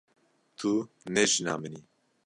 [0.57, 0.71] Tu
[1.13, 1.81] ne jina min î.